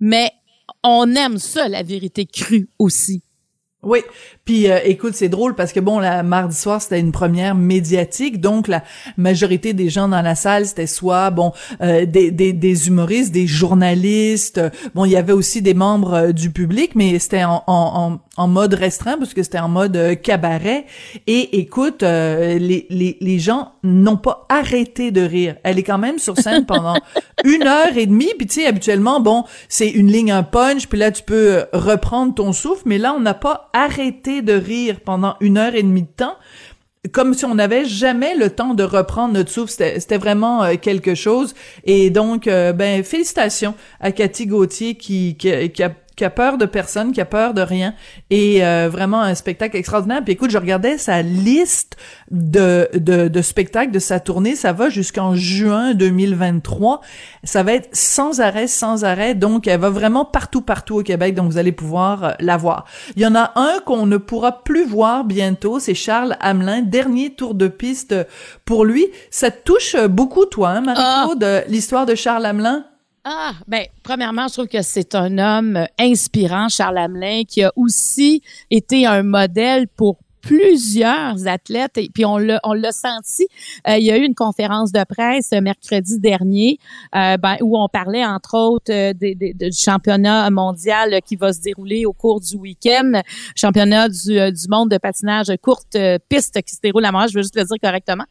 mais 0.00 0.30
on 0.84 1.14
aime 1.14 1.38
ça, 1.38 1.66
la 1.66 1.82
vérité 1.82 2.26
crue 2.26 2.68
aussi. 2.78 3.22
Oui, 3.88 4.00
puis 4.44 4.70
euh, 4.70 4.80
écoute, 4.84 5.14
c'est 5.14 5.30
drôle 5.30 5.54
parce 5.54 5.72
que 5.72 5.80
bon, 5.80 5.98
la 5.98 6.22
mardi 6.22 6.54
soir 6.54 6.82
c'était 6.82 7.00
une 7.00 7.10
première 7.10 7.54
médiatique, 7.54 8.38
donc 8.38 8.68
la 8.68 8.84
majorité 9.16 9.72
des 9.72 9.88
gens 9.88 10.08
dans 10.08 10.20
la 10.20 10.34
salle 10.34 10.66
c'était 10.66 10.86
soit 10.86 11.30
bon 11.30 11.52
euh, 11.80 12.04
des, 12.04 12.30
des, 12.30 12.88
humoristes, 12.88 13.32
des 13.32 13.46
journalistes, 13.46 14.60
bon 14.94 15.06
il 15.06 15.12
y 15.12 15.16
avait 15.16 15.32
aussi 15.32 15.62
des 15.62 15.72
membres 15.72 16.12
euh, 16.12 16.32
du 16.32 16.50
public, 16.50 16.96
mais 16.96 17.18
c'était 17.18 17.44
en, 17.44 17.62
en, 17.66 18.18
mode 18.46 18.74
restreint 18.74 19.18
parce 19.18 19.34
que 19.34 19.42
c'était 19.42 19.58
en 19.58 19.68
mode 19.68 20.20
cabaret. 20.22 20.86
Et 21.26 21.58
écoute, 21.58 22.02
les, 22.02 22.86
les, 22.88 23.16
les 23.20 23.38
gens 23.38 23.72
n'ont 23.82 24.16
pas 24.16 24.46
arrêté 24.48 25.10
de 25.10 25.22
rire. 25.22 25.56
Elle 25.64 25.78
est 25.78 25.82
quand 25.82 25.98
même 25.98 26.18
sur 26.18 26.36
scène 26.38 26.66
pendant 26.66 26.96
une 27.44 27.66
heure 27.66 27.96
et 27.96 28.06
demie, 28.06 28.30
puis 28.36 28.46
tu 28.46 28.60
sais 28.60 28.66
habituellement 28.66 29.20
bon 29.20 29.44
c'est 29.68 29.88
une 29.88 30.10
ligne 30.10 30.30
un 30.30 30.42
punch, 30.42 30.86
puis 30.86 30.98
là 30.98 31.10
tu 31.10 31.22
peux 31.22 31.64
reprendre 31.72 32.34
ton 32.34 32.52
souffle, 32.52 32.82
mais 32.86 32.98
là 32.98 33.14
on 33.14 33.20
n'a 33.20 33.34
pas 33.34 33.70
arrêter 33.72 34.42
de 34.42 34.52
rire 34.52 35.00
pendant 35.04 35.36
une 35.40 35.58
heure 35.58 35.74
et 35.74 35.82
demie 35.82 36.02
de 36.02 36.08
temps 36.08 36.36
comme 37.12 37.34
si 37.34 37.44
on 37.44 37.54
n'avait 37.54 37.84
jamais 37.84 38.34
le 38.34 38.50
temps 38.50 38.74
de 38.74 38.82
reprendre 38.82 39.34
notre 39.34 39.50
souffle. 39.50 39.72
C'était 39.72 40.18
vraiment 40.18 40.64
euh, 40.64 40.74
quelque 40.76 41.14
chose. 41.14 41.54
Et 41.84 42.10
donc, 42.10 42.46
euh, 42.46 42.72
ben, 42.72 43.02
félicitations 43.04 43.74
à 44.00 44.12
Cathy 44.12 44.46
Gauthier 44.46 44.94
qui, 44.96 45.36
qui, 45.36 45.50
a, 45.50 45.90
qui 46.18 46.24
a 46.24 46.30
peur 46.30 46.58
de 46.58 46.66
personne, 46.66 47.12
qui 47.12 47.20
a 47.20 47.24
peur 47.24 47.54
de 47.54 47.62
rien, 47.62 47.94
et 48.28 48.66
euh, 48.66 48.88
vraiment 48.90 49.22
un 49.22 49.36
spectacle 49.36 49.76
extraordinaire. 49.76 50.20
Puis 50.24 50.32
écoute, 50.32 50.50
je 50.50 50.58
regardais 50.58 50.98
sa 50.98 51.22
liste 51.22 51.96
de, 52.32 52.88
de, 52.92 53.28
de 53.28 53.42
spectacles 53.42 53.92
de 53.92 54.00
sa 54.00 54.18
tournée, 54.18 54.56
ça 54.56 54.72
va 54.72 54.90
jusqu'en 54.90 55.36
juin 55.36 55.94
2023. 55.94 57.00
Ça 57.44 57.62
va 57.62 57.74
être 57.74 57.88
sans 57.92 58.40
arrêt, 58.40 58.66
sans 58.66 59.04
arrêt, 59.04 59.36
donc 59.36 59.68
elle 59.68 59.80
va 59.80 59.90
vraiment 59.90 60.24
partout, 60.24 60.60
partout 60.60 60.96
au 60.96 61.02
Québec, 61.04 61.36
donc 61.36 61.52
vous 61.52 61.58
allez 61.58 61.72
pouvoir 61.72 62.24
euh, 62.24 62.30
la 62.40 62.56
voir. 62.56 62.84
Il 63.14 63.22
y 63.22 63.26
en 63.26 63.36
a 63.36 63.52
un 63.54 63.78
qu'on 63.86 64.06
ne 64.06 64.16
pourra 64.16 64.64
plus 64.64 64.84
voir 64.84 65.24
bientôt, 65.24 65.78
c'est 65.78 65.94
Charles 65.94 66.36
Hamelin, 66.40 66.82
dernier 66.82 67.30
tour 67.30 67.54
de 67.54 67.68
piste 67.68 68.14
pour 68.64 68.84
lui. 68.84 69.06
Ça 69.30 69.52
te 69.52 69.62
touche 69.62 69.94
beaucoup, 70.06 70.46
toi, 70.46 70.70
hein, 70.70 70.80
Marie-Claude, 70.80 71.44
ah. 71.44 71.60
l'histoire 71.68 72.06
de 72.06 72.16
Charles 72.16 72.44
Hamelin? 72.44 72.84
Ah, 73.30 73.52
ben, 73.66 73.84
premièrement, 74.02 74.48
je 74.48 74.54
trouve 74.54 74.68
que 74.68 74.80
c'est 74.80 75.14
un 75.14 75.36
homme 75.36 75.86
inspirant, 75.98 76.70
Charles 76.70 76.96
Hamelin, 76.96 77.42
qui 77.46 77.62
a 77.62 77.70
aussi 77.76 78.40
été 78.70 79.04
un 79.04 79.22
modèle 79.22 79.86
pour 79.86 80.16
plusieurs 80.40 81.46
athlètes 81.46 81.98
et 81.98 82.08
puis 82.08 82.24
on 82.24 82.38
l'a 82.38 82.58
on 82.64 82.72
l'a 82.72 82.90
senti. 82.90 83.46
Euh, 83.86 83.98
il 83.98 84.06
y 84.06 84.10
a 84.10 84.16
eu 84.16 84.24
une 84.24 84.34
conférence 84.34 84.92
de 84.92 85.04
presse 85.04 85.50
mercredi 85.50 86.18
dernier 86.18 86.78
euh, 87.14 87.36
ben, 87.36 87.56
où 87.60 87.78
on 87.78 87.86
parlait 87.88 88.24
entre 88.24 88.56
autres 88.56 88.90
euh, 88.90 89.12
du 89.12 89.72
championnat 89.72 90.48
mondial 90.48 91.20
qui 91.26 91.36
va 91.36 91.52
se 91.52 91.60
dérouler 91.60 92.06
au 92.06 92.14
cours 92.14 92.40
du 92.40 92.56
week-end 92.56 93.20
championnat 93.56 94.08
du, 94.08 94.52
du 94.52 94.68
monde 94.70 94.90
de 94.90 94.96
patinage 94.96 95.52
courte 95.60 95.98
piste 96.30 96.62
qui 96.62 96.74
se 96.74 96.80
déroule 96.80 97.04
à 97.04 97.12
Montréal 97.12 97.28
je 97.30 97.34
veux 97.34 97.42
juste 97.42 97.56
le 97.56 97.64
dire 97.64 97.76
correctement. 97.82 98.24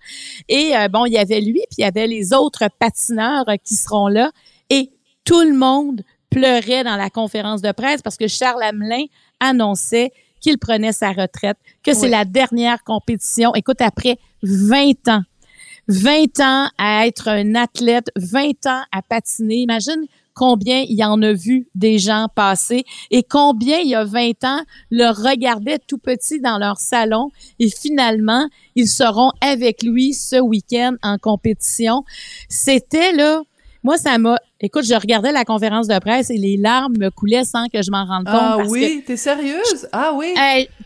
Et 0.47 0.71
bon 0.91 1.05
il 1.05 1.13
y 1.13 1.19
avait 1.19 1.41
lui 1.41 1.61
puis 1.69 1.77
il 1.79 1.81
y 1.81 1.85
avait 1.85 2.07
les 2.07 2.33
autres 2.33 2.63
patineurs 2.79 3.45
qui 3.63 3.75
seront 3.75 4.07
là 4.07 4.31
tout 5.27 5.41
le 5.41 5.53
monde 5.53 6.03
pleurait 6.29 6.86
dans 6.86 6.96
la 6.96 7.10
conférence 7.10 7.62
de 7.62 7.74
presse 7.74 8.01
parce 8.01 8.15
que 8.15 8.27
Charles 8.27 8.63
Hamelin 8.63 9.03
annonçait 9.41 10.12
qu'il 10.39 10.57
prenait 10.57 10.93
sa 10.93 11.12
retraite, 11.12 11.57
que 11.84 11.93
c'est 11.93 12.07
la 12.07 12.24
dernière 12.24 12.84
compétition. 12.84 13.53
Écoute, 13.53 13.81
après 13.81 14.17
20 14.43 15.07
ans, 15.10 15.22
20 15.89 16.39
ans 16.39 16.69
à 16.77 17.07
être 17.07 17.27
un 17.27 17.55
athlète, 17.55 18.10
20 18.15 18.67
ans 18.67 18.84
à 18.91 19.01
patiner, 19.01 19.57
imagine 19.57 20.05
combien 20.34 20.86
il 20.88 21.03
en 21.03 21.22
a 21.22 21.34
vu 21.34 21.67
des 21.75 21.98
gens 21.98 22.27
passer 22.34 22.86
et 23.12 23.24
combien 23.24 23.79
il 23.79 23.89
y 23.89 23.96
a 23.96 24.05
20 24.05 24.43
ans 24.46 24.62
le 24.91 25.07
regardaient 25.07 25.79
tout 25.79 25.98
petit 25.98 26.39
dans 26.39 26.57
leur 26.57 26.77
salon 26.77 27.31
et 27.60 27.69
finalement, 27.69 28.48
ils 28.75 28.88
seront 28.88 29.31
avec 29.41 29.84
lui 29.84 30.13
ce 30.13 30.39
week-end 30.39 30.93
en 31.01 31.17
compétition. 31.17 32.03
C'était 32.48 33.12
là, 33.12 33.41
moi, 33.84 33.98
ça 33.98 34.17
m'a 34.17 34.38
Écoute, 34.59 34.85
je 34.85 34.95
regardais 34.95 35.31
la 35.31 35.45
conférence 35.45 35.87
de 35.87 35.99
presse 35.99 36.31
et 36.31 36.37
les 36.37 36.57
larmes 36.57 36.97
me 36.97 37.09
coulaient 37.09 37.43
sans 37.43 37.67
que 37.67 37.83
je 37.83 37.91
m'en 37.91 38.05
rende 38.05 38.25
compte. 38.25 38.35
Ah 38.35 38.57
oui, 38.67 39.03
t'es 39.05 39.15
sérieuse? 39.15 39.87
Ah 39.91 40.13
oui? 40.15 40.33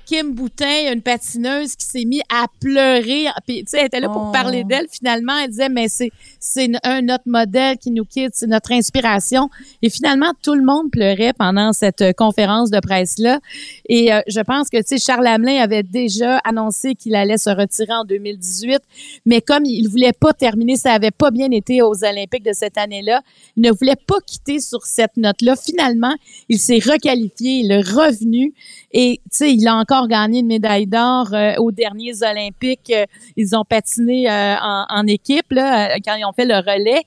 Kim 0.06 0.34
Boutin, 0.34 0.92
une 0.92 1.02
patineuse 1.02 1.78
qui 1.78 1.86
s'est 1.86 2.04
mise 2.04 2.22
à 2.30 2.48
pleurer. 2.60 3.28
Puis, 3.48 3.64
tu 3.64 3.68
sais, 3.68 3.80
elle 3.80 3.86
était 3.86 4.02
là 4.02 4.10
pour 4.10 4.28
oh. 4.28 4.32
parler 4.34 4.66
d'elle. 4.66 4.88
Finalement, 4.92 5.38
elle 5.38 5.52
disait, 5.52 5.70
mais 5.70 5.88
c'est, 5.88 6.12
c'est 6.38 6.70
un 6.84 7.04
autre 7.06 7.24
modèle 7.26 7.78
qui 7.78 7.92
nous 7.92 8.04
quitte, 8.04 8.32
c'est 8.34 8.48
notre 8.48 8.74
inspiration. 8.74 9.50
Et 9.82 9.90
finalement, 9.90 10.34
tout 10.44 10.54
le 10.54 10.64
monde 10.64 10.92
pleurait 10.92 11.32
pendant 11.32 11.72
cette 11.72 12.14
conférence 12.18 12.72
de 12.72 12.80
presse-là. 12.82 13.40
Et 13.88 14.12
euh, 14.12 14.20
je 14.28 14.42
pense 14.42 14.70
que, 14.70 14.78
tu 14.78 14.84
sais, 14.88 14.98
Charles 14.98 15.28
Hamelin 15.28 15.62
avait 15.62 15.84
déjà 15.84 16.40
annoncé 16.40 16.96
qu'il 16.96 17.16
allait 17.16 17.38
se 17.38 17.50
retirer 17.50 17.94
en 17.94 18.04
2018. 18.04 18.82
Mais 19.26 19.40
comme 19.40 19.64
il 19.64 19.88
voulait 19.88 20.12
pas 20.12 20.34
terminer, 20.34 20.76
ça 20.76 20.92
avait 20.92 21.12
pas 21.12 21.32
bien 21.32 21.52
été 21.52 21.82
aux 21.82 22.04
Olympiques 22.04 22.44
de 22.44 22.54
cette 22.54 22.78
année-là, 22.78 23.22
ne 23.62 23.72
voulait 23.72 23.96
pas 23.96 24.20
quitter 24.26 24.60
sur 24.60 24.86
cette 24.86 25.18
note-là. 25.18 25.56
Finalement, 25.56 26.16
il 26.50 26.60
s'est 26.60 26.80
requalifié, 26.80 27.60
il 27.60 27.72
est 27.72 27.82
revenu 27.82 28.54
et 28.92 29.22
tu 29.24 29.30
sais, 29.32 29.54
il 29.54 29.68
a 29.68 29.76
encore 29.76 30.08
gagné 30.08 30.40
une 30.40 30.48
médaille 30.48 30.88
d'or 30.88 31.34
euh, 31.34 31.54
aux 31.58 31.72
derniers 31.72 32.24
Olympiques. 32.24 32.92
Euh, 32.94 33.06
ils 33.38 33.56
ont 33.56 33.64
patiné 33.64 34.30
euh, 34.30 34.56
en, 34.60 35.08
équipe 35.08 35.52
là, 35.52 35.98
quand 36.00 36.16
ils 36.16 36.26
ont 36.26 36.34
fait 36.34 36.46
le 36.46 36.56
relais. 36.56 37.04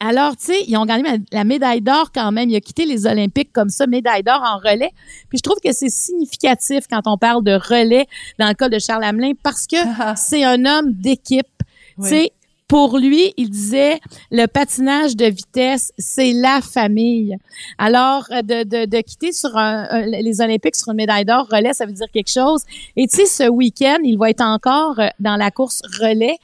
alors, 0.00 0.36
tu 0.36 0.46
sais, 0.46 0.64
ils 0.66 0.76
ont 0.76 0.84
gagné 0.84 1.04
la 1.32 1.44
médaille 1.44 1.80
d'or 1.80 2.10
quand 2.12 2.32
même. 2.32 2.48
Il 2.48 2.56
a 2.56 2.60
quitté 2.60 2.84
les 2.86 3.06
Olympiques 3.06 3.52
comme 3.52 3.68
ça, 3.68 3.86
médaille 3.86 4.22
d'or 4.22 4.42
en 4.42 4.58
relais. 4.58 4.90
Puis 5.28 5.38
je 5.38 5.42
trouve 5.42 5.58
que 5.64 5.72
c'est 5.72 5.90
significatif 5.90 6.84
quand 6.90 7.02
on 7.06 7.16
parle 7.16 7.42
de 7.44 7.52
relais 7.52 8.06
dans 8.38 8.48
le 8.48 8.54
cas 8.54 8.68
de 8.68 8.78
Charles 8.78 9.04
Hamelin 9.04 9.32
parce 9.42 9.66
que 9.66 9.76
c'est 10.16 10.44
un 10.44 10.64
homme 10.64 10.92
d'équipe. 10.92 11.46
Tu 12.02 12.08
sais, 12.08 12.32
pour 12.74 12.98
lui, 12.98 13.32
il 13.36 13.50
disait 13.50 14.00
le 14.32 14.46
patinage 14.46 15.14
de 15.14 15.26
vitesse, 15.26 15.92
c'est 15.96 16.32
la 16.32 16.60
famille. 16.60 17.36
Alors, 17.78 18.26
euh, 18.32 18.42
de, 18.42 18.64
de, 18.64 18.86
de 18.86 19.00
quitter 19.00 19.30
sur 19.30 19.56
un, 19.56 20.00
les 20.06 20.40
Olympiques 20.40 20.74
sur 20.74 20.90
une 20.90 20.96
médaille 20.96 21.24
d'or 21.24 21.46
relais, 21.48 21.72
ça 21.72 21.86
veut 21.86 21.92
dire 21.92 22.08
quelque 22.12 22.32
chose. 22.32 22.62
Et 22.96 23.06
tu 23.06 23.18
sais, 23.18 23.26
ce 23.26 23.48
week-end, 23.48 23.98
il 24.02 24.18
va 24.18 24.28
être 24.30 24.40
encore 24.40 24.98
euh, 24.98 25.06
dans 25.20 25.36
la 25.36 25.52
course 25.52 25.82
relais 26.00 26.36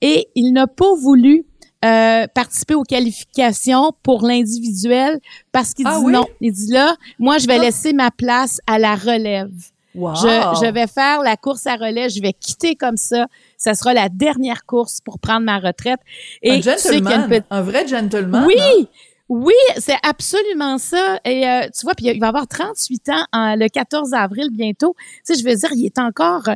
et 0.00 0.28
il 0.36 0.52
n'a 0.52 0.68
pas 0.68 0.94
voulu 0.94 1.44
euh, 1.84 2.28
participer 2.32 2.76
aux 2.76 2.84
qualifications 2.84 3.90
pour 4.04 4.24
l'individuel 4.24 5.18
parce 5.50 5.74
qu'il 5.74 5.88
ah 5.88 5.98
dit 5.98 6.12
non. 6.12 6.24
Il 6.40 6.52
dit 6.52 6.70
là, 6.70 6.94
moi, 7.18 7.38
je 7.38 7.48
vais 7.48 7.58
ah. 7.58 7.62
laisser 7.62 7.92
ma 7.92 8.12
place 8.12 8.60
à 8.68 8.78
la 8.78 8.94
relève. 8.94 9.50
Je, 9.94 10.00
je, 10.00 10.70
vais 10.72 10.86
faire 10.86 11.22
la 11.22 11.36
course 11.36 11.66
à 11.66 11.74
relais, 11.74 12.08
je 12.08 12.20
vais 12.20 12.32
quitter 12.32 12.76
comme 12.76 12.96
ça. 12.96 13.26
Ça 13.56 13.74
sera 13.74 13.94
la 13.94 14.08
dernière 14.08 14.64
course 14.64 15.00
pour 15.00 15.18
prendre 15.18 15.44
ma 15.44 15.58
retraite. 15.58 16.00
Et 16.42 16.52
un 16.52 16.60
gentleman, 16.60 17.42
un 17.50 17.62
vrai 17.62 17.86
gentleman. 17.86 18.44
Oui, 18.46 18.56
hein? 18.60 18.84
oui, 19.28 19.54
c'est 19.78 19.96
absolument 20.02 20.78
ça. 20.78 21.18
Et 21.24 21.48
euh, 21.48 21.68
tu 21.76 21.84
vois, 21.84 21.94
puis 21.94 22.06
il 22.06 22.20
va 22.20 22.28
avoir 22.28 22.46
38 22.46 23.08
ans 23.08 23.24
le 23.32 23.68
14 23.68 24.12
avril 24.12 24.50
bientôt. 24.52 24.94
Tu 25.26 25.34
sais, 25.34 25.40
je 25.40 25.44
veux 25.44 25.56
dire, 25.56 25.70
il 25.72 25.86
est 25.86 25.98
encore 25.98 26.48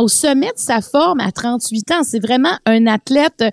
au 0.00 0.08
sommet 0.08 0.48
de 0.48 0.58
sa 0.58 0.80
forme 0.80 1.20
à 1.20 1.32
38 1.32 1.90
ans. 1.92 2.02
C'est 2.02 2.20
vraiment 2.20 2.56
un 2.66 2.86
athlète 2.86 3.44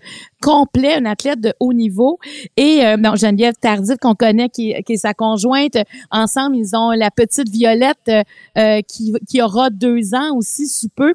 complet, 0.42 0.96
un 0.96 1.06
athlète 1.06 1.42
de 1.42 1.54
haut 1.60 1.74
niveau. 1.74 2.20
Et 2.58 2.86
euh, 2.86 2.98
bon, 2.98 3.16
Geneviève 3.16 3.56
Tardif, 3.60 3.98
qu'on 4.02 4.16
connaît, 4.16 4.50
qui, 4.50 4.74
qui, 4.86 4.94
est 4.94 4.98
sa 4.98 5.14
conjointe, 5.14 5.78
ensemble, 6.12 6.56
ils 6.58 6.76
ont 6.76 6.92
la 6.92 7.12
petite 7.12 7.50
Violette 7.50 7.98
euh, 8.10 8.24
euh, 8.58 8.82
qui, 8.88 9.14
qui 9.28 9.42
aura 9.42 9.70
deux 9.70 10.14
ans 10.14 10.36
aussi 10.36 10.68
sous 10.68 10.90
peu. 10.90 11.14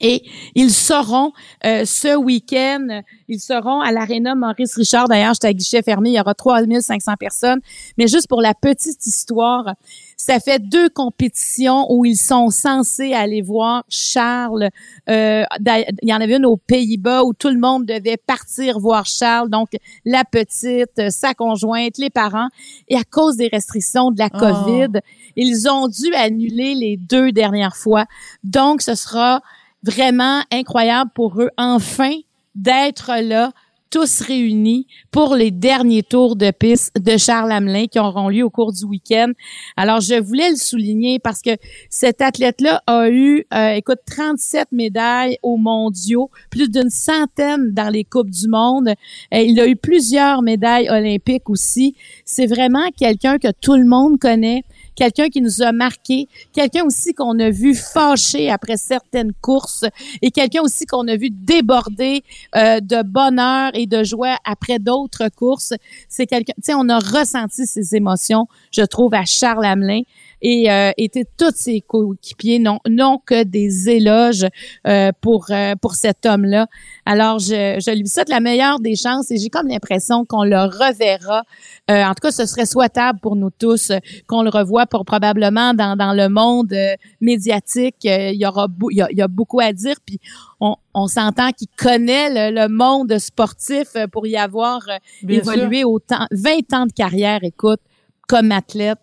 Et 0.00 0.22
ils 0.54 0.72
seront 0.72 1.32
euh, 1.64 1.84
ce 1.84 2.16
week-end, 2.16 3.02
ils 3.28 3.40
seront 3.40 3.80
à 3.80 3.92
l'aréna 3.92 4.34
Maurice 4.34 4.74
Richard. 4.74 5.08
D'ailleurs, 5.08 5.34
j'étais 5.34 5.48
à 5.48 5.52
guichet 5.52 5.82
fermé, 5.82 6.10
il 6.10 6.16
y 6.16 6.20
aura 6.20 6.34
3500 6.34 7.14
personnes. 7.18 7.60
Mais 7.96 8.06
juste 8.06 8.28
pour 8.28 8.42
la 8.42 8.52
petite 8.54 9.06
histoire, 9.06 9.74
ça 10.16 10.40
fait 10.40 10.58
deux 10.58 10.88
compétitions 10.88 11.86
où 11.90 12.04
ils 12.04 12.16
sont 12.16 12.50
censés 12.50 13.12
aller 13.12 13.42
voir 13.42 13.84
Charles. 13.88 14.70
Euh, 15.08 15.44
il 15.60 16.08
y 16.08 16.12
en 16.12 16.20
avait 16.20 16.36
une 16.36 16.46
aux 16.46 16.56
Pays-Bas 16.56 17.24
où 17.24 17.32
tout 17.32 17.48
le 17.48 17.58
monde 17.58 17.86
devait 17.86 18.16
partir 18.16 18.78
voir 18.78 19.06
Charles. 19.06 19.50
Donc, 19.50 19.68
la 20.04 20.24
petite, 20.24 21.10
sa 21.10 21.34
conjointe, 21.34 21.98
les 21.98 22.10
parents. 22.10 22.48
Et 22.88 22.96
à 22.96 23.04
cause 23.04 23.36
des 23.36 23.48
restrictions 23.48 24.10
de 24.10 24.18
la 24.18 24.28
oh. 24.34 24.38
COVID, 24.38 25.00
ils 25.36 25.68
ont 25.68 25.88
dû 25.88 26.14
annuler 26.14 26.74
les 26.74 26.96
deux 26.96 27.32
dernières 27.32 27.76
fois. 27.76 28.06
Donc, 28.42 28.82
ce 28.82 28.94
sera 28.94 29.42
vraiment 29.82 30.42
incroyable 30.52 31.10
pour 31.14 31.40
eux, 31.40 31.50
enfin, 31.56 32.14
d'être 32.54 33.12
là, 33.22 33.52
tous 33.90 34.20
réunis 34.20 34.86
pour 35.10 35.36
les 35.36 35.50
derniers 35.50 36.02
tours 36.02 36.36
de 36.36 36.50
piste 36.50 36.92
de 36.98 37.16
Charles 37.16 37.52
Hamelin 37.52 37.86
qui 37.86 37.98
auront 37.98 38.28
lieu 38.28 38.42
au 38.42 38.50
cours 38.50 38.72
du 38.72 38.84
week-end. 38.84 39.32
Alors, 39.76 40.00
je 40.00 40.20
voulais 40.20 40.50
le 40.50 40.56
souligner 40.56 41.18
parce 41.18 41.40
que 41.40 41.50
cet 41.88 42.20
athlète-là 42.20 42.82
a 42.86 43.08
eu, 43.08 43.46
euh, 43.54 43.70
écoute, 43.70 44.00
37 44.06 44.72
médailles 44.72 45.38
aux 45.42 45.56
mondiaux, 45.56 46.30
plus 46.50 46.68
d'une 46.70 46.90
centaine 46.90 47.72
dans 47.72 47.88
les 47.88 48.04
Coupes 48.04 48.30
du 48.30 48.48
monde. 48.48 48.88
Euh, 49.32 49.38
il 49.38 49.58
a 49.60 49.66
eu 49.66 49.76
plusieurs 49.76 50.42
médailles 50.42 50.90
olympiques 50.90 51.48
aussi. 51.48 51.94
C'est 52.24 52.46
vraiment 52.46 52.90
quelqu'un 52.96 53.38
que 53.38 53.48
tout 53.60 53.76
le 53.76 53.86
monde 53.86 54.18
connaît 54.18 54.64
quelqu'un 54.96 55.28
qui 55.28 55.40
nous 55.40 55.62
a 55.62 55.72
marqué, 55.72 56.28
quelqu'un 56.52 56.84
aussi 56.84 57.14
qu'on 57.14 57.38
a 57.38 57.50
vu 57.50 57.74
fâché 57.74 58.50
après 58.50 58.76
certaines 58.76 59.32
courses 59.40 59.84
et 60.22 60.30
quelqu'un 60.30 60.62
aussi 60.62 60.86
qu'on 60.86 61.06
a 61.06 61.16
vu 61.16 61.30
déborder 61.30 62.24
euh, 62.56 62.80
de 62.80 63.02
bonheur 63.02 63.70
et 63.74 63.86
de 63.86 64.02
joie 64.02 64.36
après 64.44 64.78
d'autres 64.78 65.28
courses. 65.28 65.74
C'est 66.08 66.26
quelqu'un, 66.26 66.54
tu 66.56 66.62
sais, 66.64 66.74
on 66.74 66.88
a 66.88 66.98
ressenti 66.98 67.66
ces 67.66 67.94
émotions, 67.94 68.46
je 68.72 68.82
trouve, 68.82 69.14
à 69.14 69.24
Charles 69.24 69.64
Hamelin 69.64 70.02
et 70.42 70.70
euh, 70.70 70.92
étaient 70.96 71.26
tous 71.36 71.54
ses 71.54 71.80
coéquipiers 71.80 72.58
non 72.58 72.78
non 72.88 73.18
que 73.24 73.42
des 73.42 73.88
éloges 73.88 74.46
euh, 74.86 75.10
pour 75.20 75.46
euh, 75.50 75.74
pour 75.80 75.94
cet 75.94 76.26
homme-là. 76.26 76.66
Alors 77.04 77.38
je, 77.38 77.80
je 77.84 77.90
lui 77.96 78.06
souhaite 78.06 78.28
la 78.28 78.40
meilleure 78.40 78.80
des 78.80 78.96
chances 78.96 79.30
et 79.30 79.38
j'ai 79.38 79.48
comme 79.48 79.68
l'impression 79.68 80.24
qu'on 80.24 80.44
le 80.44 80.58
reverra. 80.58 81.42
Euh, 81.90 82.04
en 82.04 82.10
tout 82.14 82.20
cas, 82.22 82.30
ce 82.30 82.46
serait 82.46 82.66
souhaitable 82.66 83.18
pour 83.20 83.36
nous 83.36 83.50
tous 83.50 83.92
qu'on 84.26 84.42
le 84.42 84.50
revoie 84.50 84.85
pour 84.86 85.04
probablement 85.04 85.74
dans 85.74 85.96
dans 85.96 86.12
le 86.12 86.28
monde 86.28 86.74
médiatique. 87.20 87.96
il 88.04 88.40
y 88.40 88.46
aura 88.46 88.68
il 88.90 89.06
y, 89.10 89.22
a, 89.22 89.28
beaucoup 89.28 89.60
à 89.60 89.72
dire 89.72 89.96
puis 90.04 90.20
on, 90.60 90.76
on 90.94 91.06
s'entend 91.06 91.50
qu'il 91.52 91.68
connaît 91.76 92.50
le, 92.50 92.68
monde 92.68 93.18
sportif 93.18 93.96
pour 94.12 94.26
y 94.26 94.36
avoir 94.36 94.80
évolué 95.28 95.84
autant 95.84 96.26
20 96.30 96.72
ans 96.72 96.86
de 96.86 96.92
carrière. 96.92 97.40
Écoute, 97.42 97.80
comme 98.28 98.52
athlète, 98.52 98.98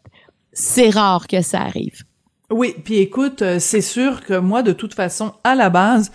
c'est 0.51 0.89
rare 0.89 1.27
que 1.27 1.41
ça 1.41 1.61
arrive. 1.61 2.03
Oui, 2.49 2.75
puis 2.83 2.97
écoute, 2.97 3.41
euh, 3.41 3.59
c'est 3.59 3.81
sûr 3.81 4.23
que 4.23 4.37
moi, 4.37 4.61
de 4.61 4.73
toute 4.73 4.93
façon, 4.93 5.33
à 5.43 5.55
la 5.55 5.69
base, 5.69 6.11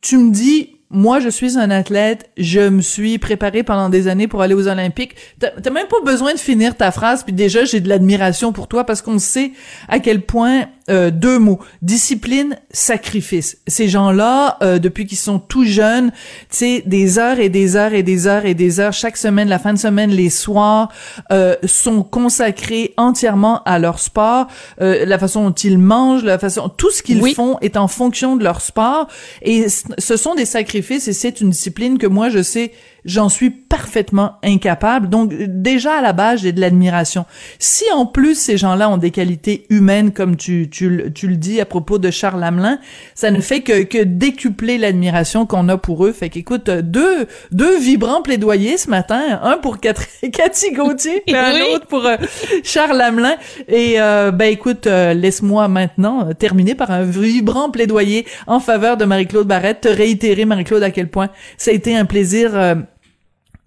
tu 0.00 0.18
me 0.18 0.32
dis, 0.32 0.73
moi, 0.94 1.18
je 1.18 1.28
suis 1.28 1.58
un 1.58 1.70
athlète, 1.70 2.30
je 2.36 2.60
me 2.60 2.80
suis 2.80 3.18
préparé 3.18 3.62
pendant 3.62 3.88
des 3.88 4.08
années 4.08 4.28
pour 4.28 4.42
aller 4.42 4.54
aux 4.54 4.68
Olympiques. 4.68 5.16
T'as 5.40 5.70
même 5.70 5.88
pas 5.88 6.00
besoin 6.04 6.32
de 6.32 6.38
finir 6.38 6.76
ta 6.76 6.92
phrase, 6.92 7.24
puis 7.24 7.32
déjà, 7.32 7.64
j'ai 7.64 7.80
de 7.80 7.88
l'admiration 7.88 8.52
pour 8.52 8.68
toi 8.68 8.84
parce 8.84 9.02
qu'on 9.02 9.18
sait 9.18 9.52
à 9.88 9.98
quel 9.98 10.22
point 10.22 10.68
euh, 10.90 11.10
deux 11.10 11.38
mots. 11.38 11.60
Discipline 11.80 12.58
sacrifice. 12.70 13.56
Ces 13.66 13.88
gens-là 13.88 14.58
euh, 14.62 14.78
depuis 14.78 15.06
qu'ils 15.06 15.18
sont 15.18 15.38
tout 15.38 15.64
jeunes 15.64 16.10
tu 16.50 16.56
sais 16.58 16.82
des 16.84 17.18
heures 17.18 17.38
et 17.38 17.48
des 17.48 17.76
heures 17.76 17.94
et 17.94 18.02
des 18.02 18.26
heures 18.26 18.44
et 18.44 18.52
des 18.52 18.80
heures 18.80 18.92
chaque 18.92 19.16
semaine 19.16 19.48
la 19.48 19.58
fin 19.58 19.72
de 19.72 19.78
semaine 19.78 20.10
les 20.10 20.28
soirs 20.28 20.90
euh, 21.32 21.56
sont 21.64 22.02
consacrés 22.02 22.92
entièrement 22.98 23.62
à 23.64 23.78
leur 23.78 23.98
sport. 23.98 24.48
La 24.78 25.18
façon 25.18 25.44
dont 25.44 25.54
ils 25.54 25.78
mangent 25.78 26.24
la 26.24 26.38
façon 26.38 26.68
tout 26.68 26.90
ce 26.90 27.02
qu'ils 27.02 27.34
font 27.34 27.58
est 27.60 27.76
en 27.76 27.88
fonction 27.88 28.36
de 28.36 28.44
leur 28.44 28.60
sport. 28.60 29.08
Et 29.40 29.66
ce 29.68 30.16
sont 30.16 30.34
des 30.34 30.44
sacrifices 30.44 31.08
et 31.08 31.12
c'est 31.12 31.40
une 31.40 31.50
discipline 31.50 31.96
que 31.96 32.06
moi 32.06 32.28
je 32.28 32.42
sais 32.42 32.72
j'en 33.04 33.28
suis 33.28 33.50
parfaitement 33.50 34.32
incapable. 34.42 35.08
Donc 35.08 35.32
déjà 35.34 35.94
à 35.94 36.02
la 36.02 36.12
base, 36.12 36.42
j'ai 36.42 36.52
de 36.52 36.60
l'admiration. 36.60 37.26
Si 37.58 37.84
en 37.92 38.06
plus 38.06 38.34
ces 38.34 38.56
gens-là 38.56 38.88
ont 38.88 38.96
des 38.96 39.10
qualités 39.10 39.66
humaines, 39.68 40.12
comme 40.12 40.36
tu, 40.36 40.68
tu, 40.70 41.12
tu 41.14 41.28
le 41.28 41.36
dis 41.36 41.60
à 41.60 41.66
propos 41.66 41.98
de 41.98 42.10
Charles 42.10 42.40
Lamelin, 42.40 42.78
ça 43.14 43.30
ne 43.30 43.40
fait 43.40 43.60
que, 43.60 43.82
que 43.82 44.02
décupler 44.02 44.78
l'admiration 44.78 45.46
qu'on 45.46 45.68
a 45.68 45.76
pour 45.76 46.06
eux. 46.06 46.12
Fait 46.12 46.28
qu'écoute, 46.28 46.70
deux, 46.70 47.26
deux 47.52 47.78
vibrants 47.78 48.22
plaidoyers 48.22 48.76
ce 48.76 48.90
matin, 48.90 49.40
un 49.42 49.58
pour 49.58 49.78
Cathy 50.32 50.72
Gauthier 50.72 51.22
et 51.26 51.36
un 51.36 51.60
autre 51.74 51.86
pour 51.86 52.06
euh, 52.06 52.16
Charles 52.62 52.96
Lamelin. 52.96 53.36
Et 53.68 54.00
euh, 54.00 54.30
ben 54.30 54.50
écoute, 54.50 54.86
euh, 54.86 55.14
laisse-moi 55.14 55.68
maintenant 55.68 56.32
terminer 56.32 56.74
par 56.74 56.90
un 56.90 57.02
vibrant 57.02 57.70
plaidoyer 57.70 58.26
en 58.46 58.60
faveur 58.60 58.96
de 58.96 59.04
Marie-Claude 59.04 59.46
Barrette, 59.46 59.82
te 59.82 59.88
réitérer 59.88 60.44
Marie-Claude 60.44 60.82
à 60.82 60.90
quel 60.90 61.08
point 61.08 61.28
ça 61.56 61.70
a 61.70 61.74
été 61.74 61.96
un 61.96 62.04
plaisir 62.04 62.52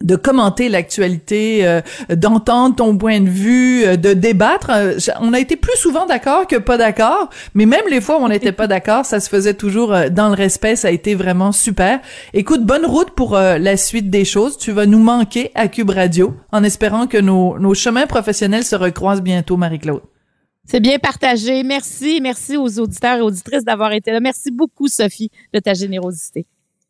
de 0.04 0.16
commenter 0.16 0.70
l'actualité, 0.70 1.66
euh, 1.66 1.82
d'entendre 2.10 2.76
ton 2.76 2.98
point 2.98 3.20
de 3.20 3.30
vue, 3.30 3.84
euh, 3.84 3.98
de 3.98 4.14
débattre. 4.14 4.70
Euh, 4.70 4.98
on 5.22 5.34
a 5.34 5.40
été 5.40 5.56
plus 5.56 5.76
souvent 5.78 6.06
d'accord 6.06 6.46
que 6.46 6.56
pas 6.56 6.78
d'accord, 6.78 7.30
mais 7.56 7.66
même 7.66 7.86
les 7.90 8.00
fois 8.00 8.20
où 8.20 8.24
on 8.24 8.30
n'était 8.30 8.52
pas 8.52 8.68
d'accord, 8.68 9.06
ça 9.06 9.20
se 9.20 9.30
faisait 9.30 9.56
toujours 9.56 9.96
dans 10.12 10.30
le 10.30 10.36
respect. 10.36 10.76
Ça 10.76 10.90
a 10.90 10.92
été 10.92 11.16
vraiment 11.16 11.52
super. 11.52 12.00
Écoute, 12.34 12.64
bonne 12.64 12.86
route 12.86 13.12
pour 13.12 13.36
la 13.36 13.78
suite 13.78 14.10
des 14.10 14.26
choses. 14.26 14.58
Tu 14.58 14.72
vas 14.72 14.86
nous 14.86 15.00
manquer 15.00 15.52
à 15.56 15.68
Cube 15.68 15.90
Radio, 15.90 16.36
en 16.52 16.64
espérant 16.64 17.08
que 17.08 17.18
nos, 17.18 17.58
nos 17.60 17.74
chemins 17.74 18.06
professionnels 18.06 18.64
se 18.64 18.76
recroisent 18.76 19.22
bientôt, 19.22 19.58
Marie-Claude. 19.58 20.02
C'est 20.66 20.82
bien 20.82 21.00
partagé. 21.00 21.64
Merci. 21.64 22.20
Merci 22.22 22.58
aux 22.58 22.80
auditeurs 22.80 23.18
et 23.18 23.22
auditrices 23.22 23.64
d'avoir 23.64 23.94
été 23.94 24.12
là. 24.12 24.20
Merci 24.20 24.52
beaucoup, 24.52 24.88
Sophie, 24.88 25.32
de 25.54 25.60
ta 25.60 25.74
générosité. 25.74 26.46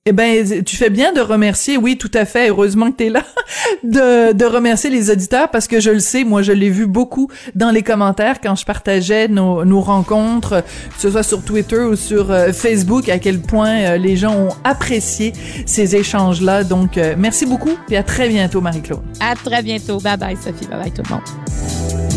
Eh 0.09 0.13
ben, 0.13 0.63
tu 0.63 0.77
fais 0.77 0.89
bien 0.89 1.11
de 1.11 1.19
remercier, 1.19 1.75
oui, 1.75 1.97
tout 1.97 2.11
à 2.13 2.23
fait, 2.23 2.47
heureusement 2.47 2.93
que 2.93 2.95
tu 2.95 3.07
es 3.07 3.09
là, 3.09 3.23
de, 3.83 4.31
de 4.31 4.45
remercier 4.45 4.89
les 4.89 5.11
auditeurs 5.11 5.51
parce 5.51 5.67
que 5.67 5.81
je 5.81 5.89
le 5.89 5.99
sais, 5.99 6.23
moi, 6.23 6.41
je 6.43 6.53
l'ai 6.53 6.69
vu 6.69 6.87
beaucoup 6.87 7.29
dans 7.55 7.71
les 7.71 7.83
commentaires 7.83 8.39
quand 8.39 8.55
je 8.55 8.63
partageais 8.63 9.27
nos, 9.27 9.65
nos 9.65 9.81
rencontres, 9.81 10.63
que 10.95 11.01
ce 11.01 11.11
soit 11.11 11.23
sur 11.23 11.43
Twitter 11.43 11.81
ou 11.81 11.97
sur 11.97 12.31
euh, 12.31 12.53
Facebook, 12.53 13.09
à 13.09 13.19
quel 13.19 13.41
point 13.41 13.81
euh, 13.81 13.97
les 13.97 14.15
gens 14.15 14.33
ont 14.33 14.53
apprécié 14.63 15.33
ces 15.65 15.97
échanges-là. 15.97 16.63
Donc, 16.63 16.97
euh, 16.97 17.15
merci 17.17 17.45
beaucoup 17.45 17.77
et 17.89 17.97
à 17.97 18.03
très 18.03 18.29
bientôt, 18.29 18.61
Marie-Claude. 18.61 19.01
À 19.19 19.35
très 19.35 19.61
bientôt. 19.61 19.99
Bye 19.99 20.15
bye, 20.15 20.37
Sophie. 20.37 20.67
Bye 20.67 20.83
bye, 20.83 20.91
tout 20.91 21.01
le 21.03 21.15
monde. 21.15 22.16